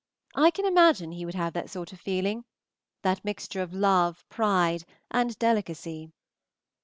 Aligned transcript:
I 0.33 0.49
can 0.49 0.65
imagine 0.65 1.11
he 1.11 1.25
would 1.25 1.35
have 1.35 1.53
that 1.53 1.69
sort 1.69 1.93
of 1.93 1.99
feeling, 1.99 2.43
that 3.03 3.23
mixture 3.23 3.61
of 3.61 3.71
love, 3.71 4.25
pride, 4.29 4.83
and 5.11 5.37
delicacy. 5.37 6.11